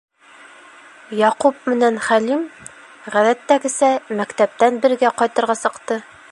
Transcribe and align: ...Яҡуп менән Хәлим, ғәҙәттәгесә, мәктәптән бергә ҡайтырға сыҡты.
...Яҡуп 1.19 1.67
менән 1.73 1.99
Хәлим, 2.07 2.41
ғәҙәттәгесә, 3.17 3.93
мәктәптән 4.23 4.81
бергә 4.87 5.15
ҡайтырға 5.23 5.61
сыҡты. 5.65 6.03